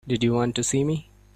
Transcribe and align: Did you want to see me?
Did 0.07 0.23
you 0.23 0.33
want 0.33 0.55
to 0.55 0.63
see 0.63 0.83
me? 0.83 1.11